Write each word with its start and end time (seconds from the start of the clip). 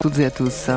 toutes 0.00 0.20
et 0.20 0.26
à 0.26 0.30
tous. 0.30 0.70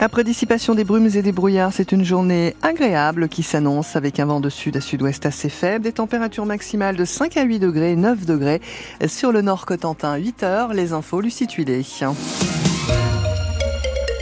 Après 0.00 0.24
dissipation 0.24 0.74
des 0.74 0.82
brumes 0.82 1.08
et 1.14 1.22
des 1.22 1.30
brouillards, 1.30 1.72
c'est 1.72 1.92
une 1.92 2.04
journée 2.04 2.56
agréable 2.60 3.28
qui 3.28 3.44
s'annonce 3.44 3.94
avec 3.94 4.18
un 4.18 4.24
vent 4.24 4.40
de 4.40 4.48
sud 4.48 4.76
à 4.76 4.80
sud-ouest 4.80 5.26
assez 5.26 5.48
faible, 5.48 5.84
des 5.84 5.92
températures 5.92 6.44
maximales 6.44 6.96
de 6.96 7.04
5 7.04 7.36
à 7.36 7.44
8 7.44 7.60
degrés, 7.60 7.94
9 7.94 8.26
degrés 8.26 8.60
sur 9.06 9.30
le 9.30 9.42
nord 9.42 9.64
Cotentin, 9.64 10.16
8 10.16 10.42
heures, 10.42 10.74
les 10.74 10.92
infos 10.92 11.20
Lucie 11.20 11.46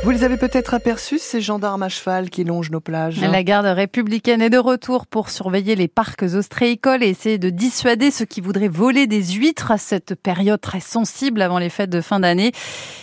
vous 0.03 0.11
les 0.11 0.25
avez 0.25 0.39
peut-être 0.39 0.73
aperçus, 0.73 1.19
ces 1.19 1.41
gendarmes 1.41 1.83
à 1.83 1.89
cheval 1.89 2.31
qui 2.31 2.45
longent 2.45 2.71
nos 2.71 2.81
plages. 2.81 3.21
La 3.21 3.43
garde 3.43 3.67
républicaine 3.67 4.41
est 4.41 4.51
de 4.51 4.59
retour 4.59 5.07
pour 5.07 5.29
surveiller 5.29 5.77
les 5.77 5.89
parcs 5.89 6.23
ostréicoles 6.23 7.03
et 7.03 7.09
essayer 7.09 7.39
de 7.39 7.51
dissuader 7.51 8.11
ceux 8.11 8.25
qui 8.25 8.41
voudraient 8.41 8.69
voler 8.69 9.07
des 9.07 9.23
huîtres 9.23 9.71
à 9.71 9.79
cette 9.79 10.15
période 10.15 10.61
très 10.61 10.81
sensible 10.81 11.43
avant 11.43 11.59
les 11.59 11.69
fêtes 11.69 11.91
de 11.91 12.01
fin 12.01 12.21
d'année. 12.21 12.53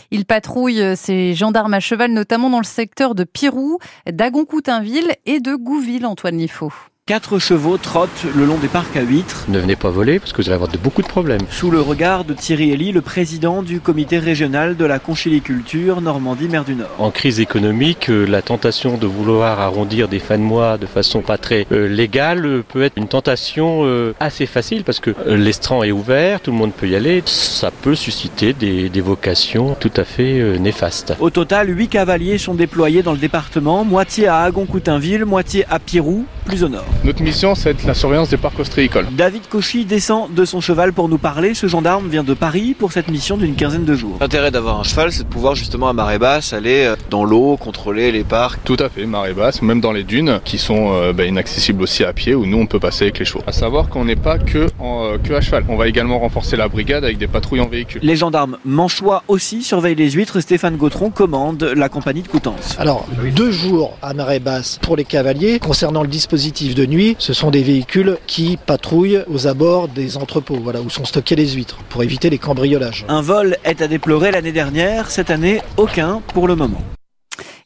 Ils 0.09 0.25
patrouillent 0.25 0.95
ces 0.95 1.33
gendarmes 1.35 1.75
à 1.75 1.79
cheval, 1.79 2.11
notamment 2.11 2.49
dans 2.49 2.59
le 2.59 2.65
secteur 2.65 3.13
de 3.13 3.23
Pirou, 3.23 3.77
d'Agoncoutainville 4.11 5.11
et 5.25 5.39
de 5.39 5.55
Gouville, 5.55 6.05
Antoine 6.05 6.37
Liffaut. 6.37 6.73
Quatre 7.07 7.39
chevaux 7.39 7.77
trottent 7.77 8.25
le 8.35 8.43
long 8.43 8.57
des 8.57 8.67
parcs 8.67 8.97
à 8.97 9.01
huîtres. 9.01 9.45
Ne 9.47 9.59
venez 9.59 9.77
pas 9.77 9.89
voler 9.89 10.19
parce 10.19 10.33
que 10.33 10.41
vous 10.41 10.49
allez 10.49 10.55
avoir 10.55 10.69
de, 10.69 10.77
beaucoup 10.77 11.01
de 11.01 11.07
problèmes. 11.07 11.39
Sous 11.49 11.71
le 11.71 11.79
regard 11.79 12.25
de 12.25 12.33
Thierry 12.33 12.73
Elie, 12.73 12.91
le 12.91 12.99
président 12.99 13.63
du 13.63 13.79
comité 13.79 14.19
régional 14.19 14.75
de 14.75 14.83
la 14.83 14.99
conchiliculture 14.99 16.01
Normandie-Mer 16.01 16.65
du 16.65 16.75
Nord. 16.75 16.89
En 16.99 17.09
crise 17.09 17.39
économique, 17.39 18.09
euh, 18.09 18.25
la 18.25 18.41
tentation 18.41 18.97
de 18.97 19.07
vouloir 19.07 19.61
arrondir 19.61 20.09
des 20.09 20.19
fins 20.19 20.37
de 20.37 20.43
mois 20.43 20.77
de 20.77 20.85
façon 20.85 21.21
pas 21.21 21.37
très 21.37 21.65
euh, 21.71 21.87
légale 21.87 22.45
euh, 22.45 22.61
peut 22.67 22.83
être 22.83 22.97
une 22.97 23.07
tentation 23.07 23.87
assez 24.19 24.45
facile 24.45 24.83
parce 24.83 24.99
que 24.99 25.15
l'estran 25.27 25.83
est 25.83 25.93
ouvert, 25.93 26.41
tout 26.41 26.51
le 26.51 26.57
monde 26.57 26.73
peut 26.73 26.89
y 26.89 26.95
aller. 26.97 27.23
Ça 27.25 27.71
peut 27.71 27.95
susciter 27.95 28.51
des, 28.51 28.89
des 28.89 29.01
vocations 29.01 29.77
tout 29.79 29.93
à 29.95 30.03
fait 30.03 30.59
néfastes. 30.59 31.13
Au 31.21 31.29
total, 31.29 31.69
huit 31.69 31.87
cavaliers 31.87 32.37
sont 32.37 32.53
déployés 32.53 33.01
dans 33.01 33.13
le 33.13 33.17
département, 33.17 33.85
moitié 33.85 34.27
à 34.27 34.39
Agon-Coutainville, 34.39 35.23
moitié 35.23 35.63
à 35.69 35.79
Pirou, 35.79 36.25
plus 36.47 36.63
au 36.63 36.69
nord. 36.69 36.85
Notre 37.03 37.21
mission, 37.21 37.53
c'est 37.55 37.83
la 37.83 37.93
surveillance 37.93 38.29
des 38.29 38.37
parcs 38.37 38.57
ostréicoles. 38.57 39.07
David 39.11 39.47
Cauchy 39.49 39.83
descend 39.83 40.33
de 40.33 40.45
son 40.45 40.61
cheval 40.61 40.93
pour 40.93 41.09
nous 41.09 41.17
parler. 41.17 41.53
Ce 41.53 41.67
gendarme 41.67 42.07
vient 42.07 42.23
de 42.23 42.33
Paris 42.33 42.73
pour 42.77 42.93
cette 42.93 43.09
mission 43.09 43.35
d'une 43.35 43.55
quinzaine 43.55 43.83
de 43.83 43.93
jours. 43.95 44.17
L'intérêt 44.21 44.49
d'avoir 44.49 44.79
un 44.79 44.83
cheval, 44.83 45.11
c'est 45.11 45.23
de 45.23 45.27
pouvoir 45.27 45.55
justement 45.55 45.89
à 45.89 45.93
marée 45.93 46.19
basse 46.19 46.53
aller 46.53 46.85
euh, 46.85 46.95
dans 47.09 47.25
l'eau, 47.25 47.57
contrôler 47.57 48.11
les 48.13 48.23
parcs. 48.23 48.59
Tout 48.63 48.77
à 48.79 48.87
fait, 48.87 49.05
marée 49.05 49.33
basse, 49.33 49.61
même 49.61 49.81
dans 49.81 49.91
les 49.91 50.05
dunes 50.05 50.39
qui 50.45 50.57
sont 50.57 50.93
euh, 50.93 51.11
bah, 51.11 51.25
inaccessibles 51.25 51.81
aussi 51.83 52.05
à 52.05 52.13
pied 52.13 52.33
où 52.33 52.45
nous 52.45 52.57
on 52.57 52.65
peut 52.65 52.79
passer 52.79 53.03
avec 53.05 53.19
les 53.19 53.25
chevaux. 53.25 53.43
À 53.45 53.51
savoir 53.51 53.89
qu'on 53.89 54.05
n'est 54.05 54.15
pas 54.15 54.39
que, 54.39 54.67
en, 54.79 55.03
euh, 55.03 55.17
que 55.17 55.33
à 55.33 55.41
cheval. 55.41 55.65
On 55.67 55.75
va 55.75 55.89
également 55.89 56.19
renforcer 56.19 56.55
la 56.55 56.69
brigade 56.69 57.03
avec 57.03 57.17
des 57.17 57.27
patrouilles 57.27 57.61
en 57.61 57.67
véhicule. 57.67 57.99
Les 58.03 58.15
gendarmes 58.15 58.57
manchois 58.63 59.23
aussi 59.27 59.63
surveillent 59.63 59.95
les 59.95 60.11
huîtres. 60.11 60.39
Stéphane 60.39 60.77
Gautron 60.77 61.09
commande 61.09 61.63
la 61.75 61.89
compagnie 61.89 62.21
de 62.21 62.27
Coutances. 62.29 62.77
Alors, 62.79 63.05
deux 63.35 63.51
jours 63.51 63.97
à 64.01 64.13
marée 64.13 64.39
basse 64.39 64.79
pour 64.81 64.95
les 64.95 65.03
cavaliers. 65.03 65.59
Concernant 65.59 66.03
le 66.03 66.07
dispositif 66.07 66.36
de 66.37 66.85
nuit, 66.85 67.15
ce 67.19 67.33
sont 67.33 67.49
des 67.49 67.63
véhicules 67.63 68.17
qui 68.27 68.57
patrouillent 68.57 69.23
aux 69.27 69.47
abords 69.47 69.87
des 69.87 70.17
entrepôts, 70.17 70.59
voilà, 70.61 70.81
où 70.81 70.89
sont 70.89 71.05
stockées 71.05 71.35
les 71.35 71.49
huîtres, 71.49 71.79
pour 71.89 72.03
éviter 72.03 72.29
les 72.29 72.37
cambriolages. 72.37 73.05
Un 73.09 73.21
vol 73.21 73.57
est 73.63 73.81
à 73.81 73.87
déplorer 73.87 74.31
l'année 74.31 74.51
dernière, 74.51 75.09
cette 75.09 75.31
année 75.31 75.61
aucun 75.77 76.21
pour 76.33 76.47
le 76.47 76.55
moment. 76.55 76.81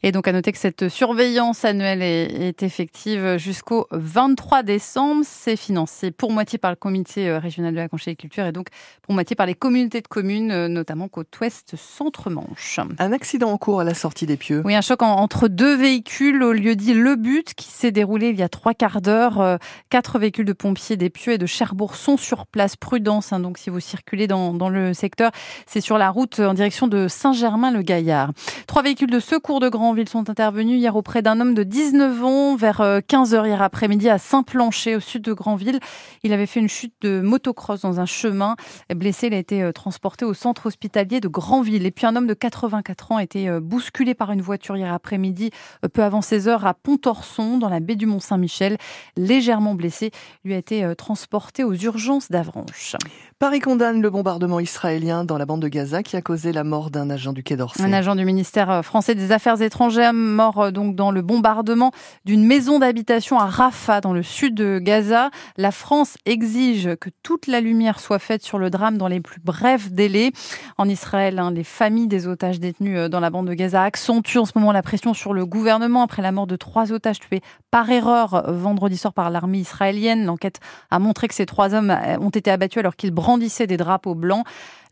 Et 0.04 0.10
donc 0.10 0.26
à 0.26 0.32
noter 0.32 0.50
que 0.50 0.58
cette 0.58 0.88
surveillance 0.88 1.64
annuelle 1.64 2.02
est, 2.02 2.60
effective 2.64 3.36
jusqu'au 3.36 3.86
23 3.92 4.64
décembre. 4.64 5.22
C'est 5.24 5.56
financé 5.56 6.10
pour 6.10 6.32
moitié 6.32 6.58
par 6.58 6.70
le 6.70 6.76
comité 6.76 7.28
euh, 7.28 7.38
régional 7.38 7.72
de 7.72 7.78
la 7.78 7.88
conchyliculture 7.88 8.44
et 8.44 8.52
donc 8.52 8.68
pour 9.02 9.14
moitié 9.14 9.36
par 9.36 9.46
les 9.46 9.54
communautés 9.54 10.00
de 10.00 10.08
communes, 10.08 10.50
euh, 10.50 10.66
notamment 10.66 11.06
Côte-Ouest 11.06 11.76
Centre-Manche. 11.76 12.80
Un 12.98 13.12
accident 13.12 13.50
en 13.50 13.58
cours 13.58 13.80
à 13.80 13.84
la 13.84 13.94
sortie 13.94 14.26
des 14.26 14.36
Pieux. 14.36 14.62
Oui, 14.64 14.74
un 14.74 14.80
choc 14.80 15.02
entre 15.02 15.46
deux 15.46 15.76
véhicules 15.76 16.42
au 16.42 16.52
lieu 16.52 16.74
dit 16.74 16.94
Le 16.94 17.14
But 17.14 17.54
qui 17.54 17.68
s'est 17.68 17.92
déroulé 17.92 18.30
il 18.30 18.36
y 18.36 18.42
a 18.42 18.48
trois 18.48 18.74
quarts 18.74 19.02
d'heure. 19.02 19.40
Euh, 19.40 19.56
quatre 19.88 20.18
véhicules 20.18 20.46
de 20.46 20.52
pompiers 20.52 20.96
des 20.96 21.10
Pieux 21.10 21.34
et 21.34 21.38
de 21.38 21.46
Cherbourg 21.46 21.94
sont 21.94 22.16
sur 22.16 22.46
place. 22.46 22.74
Prudence, 22.74 23.32
hein, 23.32 23.38
donc 23.38 23.56
si 23.56 23.70
vous 23.70 23.80
circulez 23.80 24.26
dans, 24.26 24.52
dans 24.52 24.68
le 24.68 24.94
secteur, 24.94 25.30
c'est 25.66 25.80
sur 25.80 25.96
la 25.96 26.10
route 26.10 26.40
en 26.40 26.54
direction 26.54 26.88
de 26.88 27.06
Saint-Germain-le-Gaillard. 27.06 28.32
Trois 28.66 28.82
véhicules 28.82 29.10
de 29.10 29.20
secours 29.20 29.60
de 29.60 29.68
Grand 29.68 29.91
ils 30.00 30.08
sont 30.08 30.30
intervenus 30.30 30.78
hier 30.78 30.96
auprès 30.96 31.22
d'un 31.22 31.40
homme 31.40 31.54
de 31.54 31.62
19 31.62 32.24
ans 32.24 32.56
vers 32.56 32.80
15h 32.80 33.34
euh, 33.34 33.46
hier 33.46 33.62
après-midi 33.62 34.08
à 34.08 34.18
Saint-Plancher 34.18 34.96
au 34.96 35.00
sud 35.00 35.22
de 35.22 35.32
Granville. 35.32 35.78
Il 36.22 36.32
avait 36.32 36.46
fait 36.46 36.60
une 36.60 36.68
chute 36.68 36.94
de 37.02 37.20
motocross 37.20 37.82
dans 37.82 38.00
un 38.00 38.06
chemin. 38.06 38.56
Blessé, 38.94 39.26
il 39.28 39.34
a 39.34 39.38
été 39.38 39.62
euh, 39.62 39.72
transporté 39.72 40.24
au 40.24 40.34
centre 40.34 40.66
hospitalier 40.66 41.20
de 41.20 41.28
Granville. 41.28 41.86
Et 41.86 41.90
puis 41.90 42.06
un 42.06 42.16
homme 42.16 42.26
de 42.26 42.34
84 42.34 43.12
ans 43.12 43.16
a 43.16 43.22
été 43.22 43.48
euh, 43.48 43.60
bousculé 43.60 44.14
par 44.14 44.32
une 44.32 44.42
voiture 44.42 44.76
hier 44.76 44.92
après-midi, 44.92 45.50
peu 45.92 46.02
avant 46.02 46.20
16h 46.20 46.60
à 46.62 46.74
Pontorson, 46.74 47.58
dans 47.58 47.68
la 47.68 47.80
baie 47.80 47.96
du 47.96 48.06
Mont-Saint-Michel. 48.06 48.78
Légèrement 49.16 49.74
blessé, 49.74 50.10
lui 50.44 50.54
a 50.54 50.58
été 50.58 50.92
transporté 50.96 51.64
aux 51.64 51.74
urgences 51.74 52.30
d'Avranches. 52.30 52.96
Paris 53.42 53.58
condamne 53.58 54.00
le 54.00 54.08
bombardement 54.08 54.60
israélien 54.60 55.24
dans 55.24 55.36
la 55.36 55.46
bande 55.46 55.60
de 55.62 55.66
Gaza 55.66 56.04
qui 56.04 56.14
a 56.14 56.22
causé 56.22 56.52
la 56.52 56.62
mort 56.62 56.92
d'un 56.92 57.10
agent 57.10 57.32
du 57.32 57.42
Quai 57.42 57.56
d'Orsay. 57.56 57.82
Un 57.82 57.92
agent 57.92 58.14
du 58.14 58.24
ministère 58.24 58.84
français 58.84 59.16
des 59.16 59.32
Affaires 59.32 59.60
étrangères 59.60 60.12
mort 60.14 60.60
euh, 60.60 60.70
donc 60.70 60.94
dans 60.94 61.10
le 61.10 61.22
bombardement 61.22 61.90
d'une 62.24 62.46
maison 62.46 62.78
d'habitation 62.78 63.40
à 63.40 63.46
Rafah 63.46 64.00
dans 64.00 64.12
le 64.12 64.22
sud 64.22 64.54
de 64.54 64.78
Gaza. 64.78 65.30
La 65.56 65.72
France 65.72 66.18
exige 66.24 66.94
que 67.00 67.10
toute 67.24 67.48
la 67.48 67.60
lumière 67.60 67.98
soit 67.98 68.20
faite 68.20 68.44
sur 68.44 68.58
le 68.58 68.70
drame 68.70 68.96
dans 68.96 69.08
les 69.08 69.18
plus 69.18 69.40
brefs 69.40 69.90
délais. 69.90 70.30
En 70.78 70.88
Israël, 70.88 71.40
hein, 71.40 71.50
les 71.50 71.64
familles 71.64 72.06
des 72.06 72.28
otages 72.28 72.60
détenus 72.60 72.96
euh, 72.96 73.08
dans 73.08 73.18
la 73.18 73.30
bande 73.30 73.48
de 73.48 73.54
Gaza 73.54 73.82
accentuent 73.82 74.38
en 74.38 74.44
ce 74.44 74.52
moment 74.54 74.70
la 74.70 74.82
pression 74.82 75.14
sur 75.14 75.32
le 75.34 75.46
gouvernement 75.46 76.04
après 76.04 76.22
la 76.22 76.30
mort 76.30 76.46
de 76.46 76.54
trois 76.54 76.92
otages 76.92 77.18
tués 77.18 77.42
par 77.72 77.90
erreur 77.90 78.34
euh, 78.34 78.52
vendredi 78.52 78.96
soir 78.96 79.12
par 79.12 79.30
l'armée 79.30 79.58
israélienne. 79.58 80.26
L'enquête 80.26 80.60
a 80.92 81.00
montré 81.00 81.26
que 81.26 81.34
ces 81.34 81.44
trois 81.44 81.74
hommes 81.74 81.92
ont 82.20 82.30
été 82.30 82.48
abattus 82.48 82.78
alors 82.78 82.94
qu'ils 82.94 83.10
brandissaient 83.32 83.66
des 83.66 83.78
drapeaux 83.78 84.14
blancs. 84.14 84.44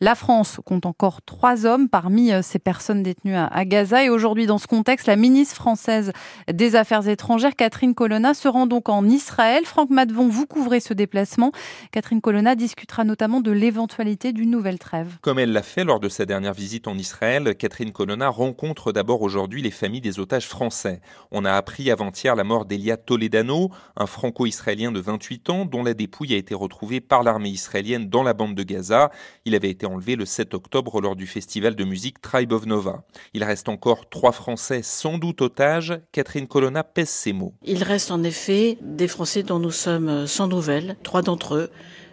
La 0.02 0.14
France 0.14 0.60
compte 0.64 0.86
encore 0.86 1.20
trois 1.20 1.66
hommes 1.66 1.90
parmi 1.90 2.32
euh, 2.32 2.40
ces 2.40 2.58
personnes 2.58 3.02
détenues 3.02 3.36
à 3.36 3.64
Gaza. 3.66 4.02
Et 4.02 4.08
aujourd'hui, 4.08 4.46
dans 4.46 4.56
ce 4.56 4.66
contexte, 4.66 5.06
la 5.06 5.16
ministre 5.16 5.56
française 5.56 6.12
des 6.50 6.74
Affaires 6.74 7.06
étrangères, 7.06 7.54
Catherine 7.54 7.94
Colonna, 7.94 8.32
se 8.32 8.48
rend 8.48 8.66
donc 8.66 8.88
en 8.88 9.06
Israël. 9.06 9.66
Franck 9.66 9.90
Madvon, 9.90 10.26
vous 10.26 10.46
couvrez 10.46 10.80
ce 10.80 10.94
déplacement. 10.94 11.52
Catherine 11.92 12.22
Colonna 12.22 12.54
discutera 12.54 13.04
notamment 13.04 13.42
de 13.42 13.50
l'éventualité 13.50 14.32
d'une 14.32 14.50
nouvelle 14.50 14.78
trêve. 14.78 15.18
Comme 15.20 15.38
elle 15.38 15.52
l'a 15.52 15.62
fait 15.62 15.84
lors 15.84 16.00
de 16.00 16.08
sa 16.08 16.24
dernière 16.24 16.54
visite 16.54 16.88
en 16.88 16.96
Israël, 16.96 17.54
Catherine 17.54 17.92
Colonna 17.92 18.30
rencontre 18.30 18.92
d'abord 18.92 19.20
aujourd'hui 19.20 19.60
les 19.60 19.70
familles 19.70 20.00
des 20.00 20.18
otages 20.18 20.48
français. 20.48 21.02
On 21.30 21.44
a 21.44 21.52
appris 21.52 21.90
avant-hier 21.90 22.36
la 22.36 22.44
mort 22.44 22.64
d'Elia 22.64 22.96
Toledano, 22.96 23.70
un 23.98 24.06
franco-israélien 24.06 24.92
de 24.92 25.00
28 25.00 25.50
ans 25.50 25.64
dont 25.66 25.82
la 25.82 25.92
dépouille 25.92 26.32
a 26.32 26.38
été 26.38 26.54
retrouvée 26.54 27.02
par 27.02 27.22
l'armée 27.22 27.50
israélienne 27.50 28.08
dans 28.08 28.22
la 28.22 28.29
bande 28.32 28.54
de 28.54 28.62
Gaza. 28.62 29.10
Il 29.44 29.54
avait 29.54 29.70
été 29.70 29.86
enlevé 29.86 30.16
le 30.16 30.24
7 30.24 30.54
octobre 30.54 31.00
lors 31.00 31.16
du 31.16 31.26
festival 31.26 31.74
de 31.74 31.84
musique 31.84 32.20
Tribe 32.20 32.52
of 32.52 32.66
Nova. 32.66 33.02
Il 33.34 33.44
reste 33.44 33.68
encore 33.68 34.08
trois 34.08 34.32
Français 34.32 34.82
sans 34.82 35.18
doute 35.18 35.42
otages. 35.42 36.00
Catherine 36.12 36.46
Colonna 36.46 36.84
pèse 36.84 37.08
ses 37.08 37.32
mots. 37.32 37.54
Il 37.64 37.82
reste 37.82 38.10
en 38.10 38.22
effet 38.22 38.78
des 38.82 39.08
Français 39.08 39.42
dont 39.42 39.58
nous 39.58 39.70
sommes 39.70 40.26
sans 40.26 40.48
nouvelles, 40.48 40.96
trois 41.02 41.22
d'entre 41.22 41.54
eux 41.54 41.70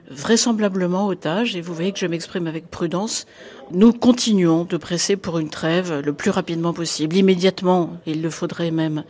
vraisemblablement 0.10 1.08
otages, 1.08 1.56
et 1.56 1.62
vous 1.62 1.74
voyez 1.74 1.92
que 1.92 2.00
je 2.00 2.06
m'exprime 2.06 2.48
avec 2.48 2.70
prudence, 2.70 3.26
nous 3.72 3.94
continuons 3.94 4.64
de 4.64 4.78
presser 4.78 5.18
pour 5.18 5.40
une 5.40 5.50
trêve 5.50 6.02
le 6.06 6.14
plus 6.14 6.30
rapidement 6.30 6.74
possible, 6.74 7.16
immédiatement, 7.16 7.98
il 8.06 8.22
le 8.22 8.30
faudrait 8.30 8.72
même, 8.72 9.04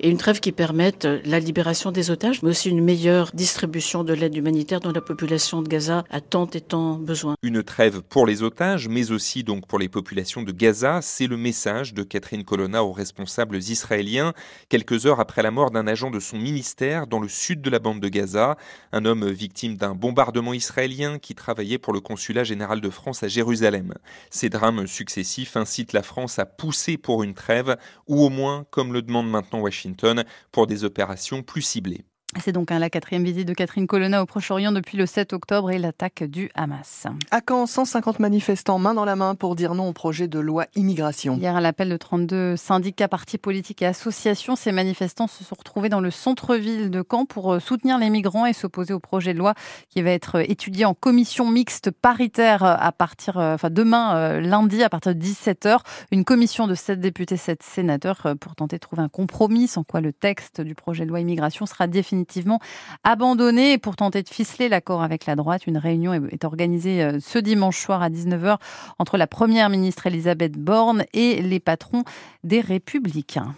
et 0.00 0.08
une 0.08 0.16
trêve 0.16 0.40
qui 0.40 0.52
permette 0.52 1.06
la 1.24 1.38
libération 1.38 1.92
des 1.92 2.10
otages, 2.10 2.42
mais 2.42 2.50
aussi 2.50 2.70
une 2.70 2.82
meilleure 2.82 3.30
distribution 3.34 4.02
de 4.02 4.12
l'aide 4.12 4.34
humanitaire 4.34 4.80
dont 4.80 4.92
la 4.92 5.00
population 5.00 5.62
de 5.62 5.68
Gaza 5.68 6.04
a 6.10 6.20
tant 6.20 6.48
et 6.50 6.60
tant 6.60 6.94
besoin. 6.94 7.34
Une 7.42 7.62
trêve 7.62 8.02
pour 8.02 8.26
les 8.26 8.42
otages, 8.42 8.88
mais 8.88 9.12
aussi 9.12 9.44
donc 9.44 9.66
pour 9.66 9.78
les 9.78 9.88
populations 9.88 10.42
de 10.42 10.52
Gaza, 10.52 11.00
c'est 11.02 11.26
le 11.26 11.36
message 11.36 11.94
de 11.94 12.02
Catherine 12.02 12.44
Colonna 12.44 12.82
aux 12.82 12.92
responsables 12.92 13.58
israéliens, 13.58 14.32
quelques 14.68 15.06
heures 15.06 15.20
après 15.20 15.42
la 15.42 15.50
mort 15.50 15.70
d'un 15.70 15.86
agent 15.86 16.10
de 16.10 16.20
son 16.20 16.38
ministère 16.38 17.06
dans 17.06 17.20
le 17.20 17.28
sud 17.28 17.60
de 17.60 17.70
la 17.70 17.78
bande 17.78 18.00
de 18.00 18.08
Gaza, 18.08 18.56
un 18.92 19.04
homme 19.04 19.28
victime 19.28 19.76
d'un 19.76 19.94
bombardement 19.94 20.54
israélien 20.54 21.18
qui 21.18 21.34
travaillait 21.34 21.78
pour 21.78 21.92
le 21.92 22.00
consulat 22.00 22.44
général 22.44 22.80
de 22.80 22.90
France 22.90 23.22
à 23.22 23.28
Jérusalem. 23.28 23.94
Ces 24.30 24.48
drames 24.50 24.86
successifs 24.86 25.56
incitent 25.56 25.92
la 25.92 26.02
France 26.02 26.38
à 26.38 26.46
pousser 26.46 26.96
pour 26.98 27.22
une 27.22 27.34
trêve, 27.34 27.76
ou 28.06 28.22
au 28.22 28.30
moins, 28.30 28.64
comme 28.70 28.92
le 28.92 29.02
demande 29.02 29.30
maintenant 29.30 29.60
Washington, 29.60 30.24
pour 30.52 30.66
des 30.66 30.84
opérations 30.84 31.42
plus 31.42 31.62
ciblées. 31.62 32.04
C'est 32.38 32.52
donc 32.52 32.70
hein, 32.70 32.78
la 32.78 32.90
quatrième 32.90 33.24
visite 33.24 33.48
de 33.48 33.54
Catherine 33.54 33.88
Colonna 33.88 34.22
au 34.22 34.26
Proche-Orient 34.26 34.70
depuis 34.70 34.96
le 34.96 35.04
7 35.04 35.32
octobre 35.32 35.72
et 35.72 35.78
l'attaque 35.78 36.22
du 36.22 36.48
Hamas. 36.54 37.08
À 37.32 37.40
Caen, 37.46 37.66
150 37.66 38.20
manifestants 38.20 38.78
main 38.78 38.94
dans 38.94 39.04
la 39.04 39.16
main 39.16 39.34
pour 39.34 39.56
dire 39.56 39.74
non 39.74 39.88
au 39.88 39.92
projet 39.92 40.28
de 40.28 40.38
loi 40.38 40.66
immigration. 40.76 41.36
Hier, 41.36 41.56
à 41.56 41.60
l'appel 41.60 41.88
de 41.88 41.96
32 41.96 42.54
syndicats, 42.54 43.08
partis 43.08 43.36
politiques 43.36 43.82
et 43.82 43.86
associations, 43.86 44.54
ces 44.54 44.70
manifestants 44.70 45.26
se 45.26 45.42
sont 45.42 45.56
retrouvés 45.58 45.88
dans 45.88 45.98
le 45.98 46.12
centre-ville 46.12 46.90
de 46.90 47.04
Caen 47.08 47.24
pour 47.24 47.54
euh, 47.54 47.58
soutenir 47.58 47.98
les 47.98 48.10
migrants 48.10 48.46
et 48.46 48.52
s'opposer 48.52 48.94
au 48.94 49.00
projet 49.00 49.34
de 49.34 49.38
loi 49.38 49.54
qui 49.88 50.00
va 50.00 50.10
être 50.10 50.36
étudié 50.48 50.84
en 50.84 50.94
commission 50.94 51.50
mixte 51.50 51.90
paritaire 51.90 52.62
à 52.62 52.92
partir, 52.92 53.38
euh, 53.38 53.54
enfin 53.54 53.70
demain, 53.70 54.14
euh, 54.14 54.40
lundi, 54.40 54.84
à 54.84 54.88
partir 54.88 55.16
de 55.16 55.20
17h. 55.20 55.78
Une 56.12 56.24
commission 56.24 56.68
de 56.68 56.76
7 56.76 57.00
députés, 57.00 57.36
7 57.36 57.64
sénateurs 57.64 58.36
pour 58.38 58.54
tenter 58.54 58.76
de 58.76 58.80
trouver 58.80 59.02
un 59.02 59.08
compromis 59.08 59.66
sans 59.66 59.82
quoi 59.82 60.00
le 60.00 60.12
texte 60.12 60.60
du 60.60 60.76
projet 60.76 61.04
de 61.04 61.08
loi 61.08 61.18
immigration 61.18 61.66
sera 61.66 61.88
définitivement 61.88 62.19
définitivement 62.20 62.60
abandonné. 63.04 63.78
Pour 63.78 63.96
tenter 63.96 64.22
de 64.22 64.28
ficeler 64.28 64.68
l'accord 64.68 65.02
avec 65.02 65.26
la 65.26 65.36
droite, 65.36 65.66
une 65.66 65.78
réunion 65.78 66.12
est 66.14 66.44
organisée 66.44 67.02
euh, 67.02 67.18
ce 67.20 67.38
dimanche 67.38 67.78
soir 67.78 68.02
à 68.02 68.10
19h 68.10 68.58
entre 68.98 69.16
la 69.16 69.26
première 69.26 69.70
ministre 69.70 70.06
Elisabeth 70.06 70.58
Borne 70.58 71.04
et 71.12 71.40
les 71.42 71.60
patrons 71.60 72.04
des 72.44 72.60
Républicains. 72.60 73.54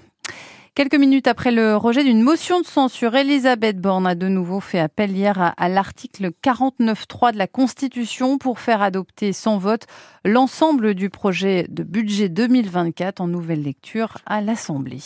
Quelques 0.74 0.94
minutes 0.94 1.26
après 1.26 1.50
le 1.50 1.76
rejet 1.76 2.02
d'une 2.02 2.22
motion 2.22 2.60
de 2.60 2.66
censure, 2.66 3.14
Elisabeth 3.14 3.78
Borne 3.78 4.06
a 4.06 4.14
de 4.14 4.28
nouveau 4.28 4.58
fait 4.58 4.78
appel 4.78 5.10
hier 5.10 5.38
à, 5.38 5.48
à 5.48 5.68
l'article 5.68 6.30
49.3 6.42 7.32
de 7.32 7.38
la 7.38 7.46
Constitution 7.46 8.38
pour 8.38 8.58
faire 8.58 8.80
adopter 8.80 9.34
sans 9.34 9.58
vote 9.58 9.86
l'ensemble 10.24 10.94
du 10.94 11.10
projet 11.10 11.66
de 11.68 11.82
budget 11.82 12.30
2024 12.30 13.20
en 13.20 13.26
nouvelle 13.26 13.62
lecture 13.62 14.16
à 14.24 14.40
l'Assemblée. 14.40 15.00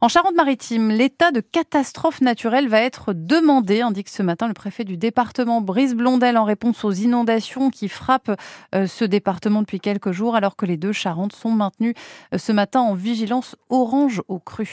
En 0.00 0.06
Charente-Maritime, 0.06 0.90
l'état 0.90 1.32
de 1.32 1.40
catastrophe 1.40 2.20
naturelle 2.20 2.68
va 2.68 2.80
être 2.80 3.12
demandé, 3.14 3.80
indique 3.80 4.08
ce 4.08 4.22
matin 4.22 4.46
le 4.46 4.54
préfet 4.54 4.84
du 4.84 4.96
département 4.96 5.60
Brice 5.60 5.94
Blondel 5.94 6.38
en 6.38 6.44
réponse 6.44 6.84
aux 6.84 6.92
inondations 6.92 7.70
qui 7.70 7.88
frappent 7.88 8.30
euh, 8.76 8.86
ce 8.86 9.04
département 9.04 9.60
depuis 9.60 9.80
quelques 9.80 10.12
jours, 10.12 10.36
alors 10.36 10.54
que 10.54 10.66
les 10.66 10.76
deux 10.76 10.92
Charentes 10.92 11.32
sont 11.32 11.50
maintenues 11.50 11.94
euh, 12.32 12.38
ce 12.38 12.52
matin 12.52 12.80
en 12.80 12.94
vigilance 12.94 13.56
orange 13.70 14.22
au 14.28 14.38
cru. 14.38 14.68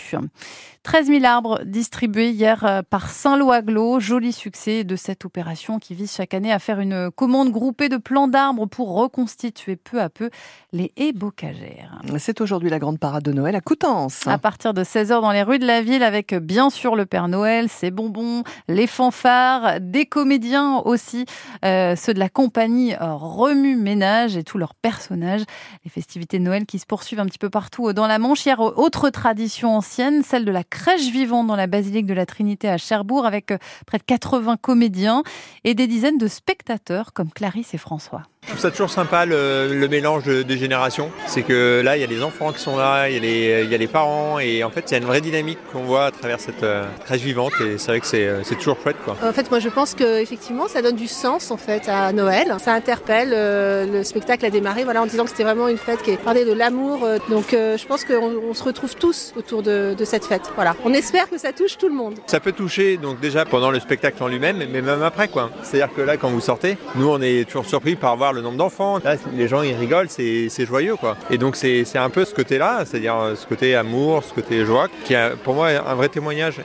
13 0.83 1.07
000 1.07 1.25
arbres 1.25 1.63
distribués 1.65 2.29
hier 2.29 2.63
euh, 2.63 2.81
par 2.87 3.09
Saint-Lô-Aglo. 3.09 3.99
Joli 3.99 4.31
succès 4.31 4.83
de 4.83 4.95
cette 4.95 5.25
opération 5.25 5.79
qui 5.79 5.95
vise 5.95 6.13
chaque 6.13 6.35
année 6.35 6.51
à 6.51 6.59
faire 6.59 6.79
une 6.79 7.09
commande 7.09 7.49
groupée 7.49 7.89
de 7.89 7.97
plants 7.97 8.27
d'arbres 8.27 8.67
pour 8.67 8.93
reconstituer 8.93 9.75
peu 9.75 9.99
à 9.99 10.09
peu 10.09 10.29
les 10.71 10.93
haies 10.97 11.13
bocagères. 11.13 11.99
C'est 12.19 12.41
aujourd'hui 12.41 12.69
la 12.69 12.77
grande 12.77 12.99
parade 12.99 13.23
de 13.23 13.31
Noël 13.31 13.55
à 13.55 13.61
Coutances. 13.61 14.27
À 14.27 14.37
partir 14.37 14.75
de 14.75 14.83
16h 14.83 15.14
dans 15.21 15.31
les 15.31 15.43
rues 15.43 15.59
de 15.59 15.65
la 15.65 15.81
ville 15.81 16.03
avec 16.03 16.33
bien 16.33 16.69
sûr 16.69 16.95
le 16.95 17.05
Père 17.05 17.27
Noël, 17.27 17.69
ses 17.69 17.91
bonbons, 17.91 18.43
les 18.67 18.87
fanfares, 18.87 19.79
des 19.79 20.05
comédiens 20.05 20.77
aussi, 20.85 21.25
euh, 21.63 21.95
ceux 21.95 22.13
de 22.13 22.19
la 22.19 22.29
compagnie 22.29 22.95
Remue 22.99 23.75
Ménage 23.75 24.37
et 24.37 24.43
tous 24.43 24.57
leurs 24.57 24.75
personnages. 24.75 25.43
Les 25.83 25.89
festivités 25.89 26.39
de 26.39 26.43
Noël 26.43 26.65
qui 26.65 26.79
se 26.79 26.85
poursuivent 26.85 27.19
un 27.19 27.25
petit 27.25 27.37
peu 27.37 27.49
partout 27.49 27.93
dans 27.93 28.07
la 28.07 28.19
Manche. 28.19 28.45
Hier, 28.45 28.59
autre 28.59 29.09
tradition 29.09 29.75
ancienne, 29.75 30.23
celle 30.23 30.45
de 30.45 30.51
la 30.51 30.63
crèche 30.63 31.09
vivante 31.09 31.47
dans 31.47 31.55
la 31.55 31.67
basilique 31.67 32.05
de 32.05 32.13
la 32.13 32.25
Trinité 32.25 32.69
à 32.69 32.77
Cherbourg 32.77 33.25
avec 33.25 33.51
euh, 33.51 33.57
près 33.85 33.97
de 33.97 34.03
80 34.03 34.57
comédiens 34.57 35.23
et 35.63 35.73
des 35.73 35.87
dizaines 35.87 36.17
de 36.17 36.27
spectateurs 36.27 37.13
comme 37.13 37.31
Clarisse 37.31 37.73
et 37.73 37.77
François. 37.77 38.23
Trouve 38.55 38.61
ça 38.61 38.71
toujours 38.71 38.89
sympa 38.89 39.25
le, 39.25 39.67
le 39.73 39.87
mélange 39.89 40.23
de, 40.23 40.41
de 40.41 40.55
générations. 40.55 41.11
C'est 41.27 41.41
que 41.41 41.81
là, 41.83 41.97
il 41.97 41.99
y 41.99 42.03
a 42.05 42.07
les 42.07 42.23
enfants 42.23 42.53
qui 42.53 42.59
sont 42.59 42.77
là, 42.77 43.09
il 43.09 43.15
y 43.15 43.17
a 43.17 43.19
les, 43.19 43.63
il 43.65 43.69
y 43.69 43.75
a 43.75 43.77
les 43.77 43.87
parents, 43.87 44.39
et 44.39 44.63
en 44.63 44.69
fait, 44.69 44.85
il 44.87 44.91
y 44.93 44.95
a 44.95 44.99
une 44.99 45.03
vraie 45.03 45.19
dynamique 45.19 45.59
qu'on 45.73 45.81
voit 45.81 46.05
à 46.05 46.11
travers 46.11 46.39
cette 46.39 46.63
euh, 46.63 46.85
crèche 47.03 47.19
vivante, 47.19 47.51
et 47.59 47.77
c'est 47.77 47.87
vrai 47.91 47.99
que 47.99 48.07
c'est, 48.07 48.29
c'est 48.43 48.55
toujours 48.55 48.77
chouette. 48.81 48.95
Quoi. 49.03 49.17
En 49.21 49.33
fait, 49.33 49.51
moi, 49.51 49.59
je 49.59 49.67
pense 49.67 49.93
que 49.93 50.21
effectivement, 50.21 50.69
ça 50.69 50.81
donne 50.81 50.95
du 50.95 51.09
sens 51.09 51.51
en 51.51 51.57
fait 51.57 51.89
à 51.89 52.13
Noël. 52.13 52.55
Ça 52.59 52.71
interpelle. 52.71 53.33
Euh, 53.33 53.85
le 53.91 54.05
spectacle 54.05 54.45
a 54.45 54.49
démarré, 54.49 54.85
voilà, 54.85 55.01
en 55.01 55.05
disant 55.05 55.25
que 55.25 55.31
c'était 55.31 55.43
vraiment 55.43 55.67
une 55.67 55.77
fête 55.77 56.01
qui 56.01 56.15
parlait 56.15 56.45
de 56.45 56.53
l'amour. 56.53 57.03
Euh, 57.03 57.17
donc, 57.29 57.53
euh, 57.53 57.77
je 57.77 57.85
pense 57.85 58.05
qu'on 58.05 58.39
on 58.49 58.53
se 58.53 58.63
retrouve 58.63 58.95
tous 58.95 59.33
autour 59.35 59.63
de, 59.63 59.95
de, 59.97 60.05
cette 60.05 60.23
fête. 60.23 60.49
Voilà. 60.55 60.77
On 60.85 60.93
espère 60.93 61.29
que 61.29 61.37
ça 61.37 61.51
touche 61.51 61.77
tout 61.77 61.89
le 61.89 61.93
monde. 61.93 62.15
Ça 62.27 62.39
peut 62.39 62.53
toucher, 62.53 62.95
donc 62.95 63.19
déjà 63.19 63.43
pendant 63.43 63.69
le 63.69 63.81
spectacle 63.81 64.23
en 64.23 64.29
lui-même, 64.29 64.63
mais 64.71 64.81
même 64.81 65.03
après, 65.03 65.27
quoi. 65.27 65.49
C'est-à-dire 65.61 65.93
que 65.93 66.01
là, 66.01 66.15
quand 66.15 66.29
vous 66.29 66.39
sortez, 66.39 66.77
nous, 66.95 67.09
on 67.09 67.21
est 67.21 67.43
toujours 67.43 67.65
surpris 67.65 67.97
par 67.97 68.15
voir 68.15 68.31
le 68.31 68.44
nombre 68.45 68.57
d'enfants. 68.57 68.99
Là, 69.03 69.15
les 69.33 69.47
gens, 69.47 69.61
ils 69.61 69.75
rigolent, 69.75 70.09
c'est, 70.09 70.65
joyeux, 70.65 70.95
quoi. 70.95 71.17
Et 71.29 71.37
donc, 71.37 71.55
c'est, 71.55 71.85
un 71.97 72.09
peu 72.09 72.25
ce 72.25 72.33
côté-là, 72.33 72.85
c'est-à-dire 72.85 73.33
ce 73.35 73.45
côté 73.45 73.75
amour, 73.75 74.23
ce 74.23 74.33
côté 74.33 74.65
joie, 74.65 74.87
qui 75.03 75.13
est 75.13 75.35
pour 75.43 75.53
moi 75.53 75.69
un 75.69 75.95
vrai 75.95 76.09
témoignage. 76.09 76.61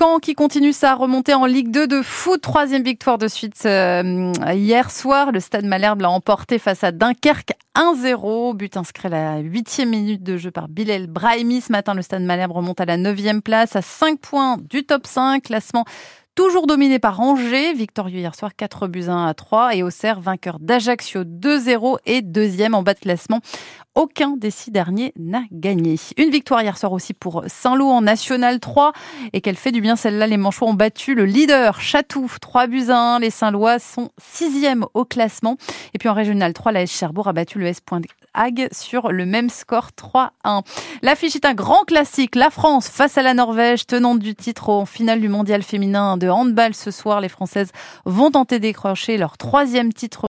Caen 0.00 0.18
qui 0.18 0.34
continue 0.34 0.72
sa 0.72 0.94
remontée 0.94 1.34
en 1.34 1.44
Ligue 1.44 1.70
2 1.70 1.86
de 1.86 2.00
foot. 2.00 2.40
Troisième 2.40 2.82
victoire 2.82 3.18
de 3.18 3.28
suite 3.28 3.54
euh, 3.66 4.32
hier 4.54 4.90
soir. 4.90 5.30
Le 5.30 5.40
Stade 5.40 5.66
Malherbe 5.66 6.00
l'a 6.00 6.10
emporté 6.10 6.58
face 6.58 6.84
à 6.84 6.90
Dunkerque 6.90 7.52
1-0. 7.76 8.54
But 8.54 8.76
inscrit 8.76 9.08
à 9.08 9.10
la 9.10 9.38
huitième 9.38 9.90
minute 9.90 10.22
de 10.22 10.36
jeu 10.36 10.50
par 10.50 10.68
Bilal 10.68 11.06
Brahimi. 11.06 11.60
Ce 11.60 11.72
matin, 11.72 11.94
le 11.94 12.02
Stade 12.02 12.22
Malherbe 12.22 12.52
remonte 12.52 12.80
à 12.80 12.84
la 12.84 12.96
neuvième 12.96 13.42
place 13.42 13.76
à 13.76 13.82
5 13.82 14.18
points 14.18 14.58
du 14.58 14.84
top 14.84 15.06
5. 15.06 15.42
Classement 15.42 15.84
toujours 16.34 16.66
dominé 16.66 16.98
par 16.98 17.20
Angers, 17.20 17.74
victorieux 17.74 18.20
hier 18.20 18.34
soir 18.34 18.52
4 18.56 18.88
buts 18.88 19.08
1 19.08 19.26
à 19.26 19.34
3 19.34 19.76
et 19.76 19.82
Auxerre 19.82 20.20
vainqueur 20.20 20.58
d'Ajaccio 20.58 21.24
2-0 21.24 21.98
et 22.06 22.22
deuxième 22.22 22.74
en 22.74 22.82
bas 22.82 22.94
de 22.94 23.00
classement. 23.00 23.40
Aucun 23.96 24.36
des 24.36 24.50
six 24.50 24.70
derniers 24.70 25.12
n'a 25.18 25.42
gagné. 25.52 25.96
Une 26.16 26.30
victoire 26.30 26.62
hier 26.62 26.78
soir 26.78 26.92
aussi 26.92 27.12
pour 27.12 27.44
Saint-Lô 27.48 27.88
en 27.88 28.00
National 28.02 28.60
3 28.60 28.92
et 29.32 29.40
qu'elle 29.40 29.56
fait 29.56 29.72
du 29.72 29.80
bien 29.80 29.96
celle-là. 29.96 30.28
Les 30.28 30.36
Manchois 30.36 30.68
ont 30.68 30.74
battu 30.74 31.14
le 31.14 31.26
leader 31.26 31.80
Château 31.80 32.26
3 32.40 32.68
buts 32.68 32.88
à 32.88 33.16
1. 33.16 33.18
Les 33.18 33.30
Saint-Lois 33.30 33.78
sont 33.78 34.10
sixième 34.16 34.86
au 34.94 35.04
classement. 35.04 35.56
Et 35.92 35.98
puis 35.98 36.08
en 36.08 36.14
Régional 36.14 36.54
3, 36.54 36.72
la 36.72 36.82
S 36.82 37.02
a 37.02 37.32
battu 37.32 37.58
Hague 38.34 38.68
sur 38.72 39.10
le 39.10 39.26
même 39.26 39.50
score 39.50 39.90
3-1. 39.96 40.62
L'affiche 41.02 41.34
est 41.34 41.44
un 41.44 41.54
grand 41.54 41.84
classique. 41.84 42.36
La 42.36 42.50
France 42.50 42.88
face 42.88 43.18
à 43.18 43.22
la 43.22 43.34
Norvège, 43.34 43.86
tenante 43.86 44.20
du 44.20 44.34
titre 44.34 44.68
en 44.68 44.86
finale 44.86 45.20
du 45.20 45.28
mondial 45.28 45.62
féminin 45.62 46.16
de 46.16 46.28
handball 46.28 46.74
ce 46.74 46.90
soir. 46.90 47.20
Les 47.20 47.28
Françaises 47.28 47.72
vont 48.04 48.30
tenter 48.30 48.58
décrocher 48.58 49.16
leur 49.16 49.36
troisième 49.36 49.92
titre 49.92 50.18